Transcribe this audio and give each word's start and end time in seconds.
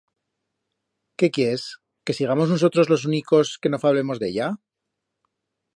Qué 1.23 1.29
quiers, 1.37 1.65
que 2.09 2.15
sigamos 2.21 2.49
nusotros 2.53 2.89
los 2.93 3.05
únicos 3.11 3.55
que 3.61 3.69
no 3.73 3.79
fablemos 3.83 4.19
de 4.23 4.29
ella? 4.29 4.49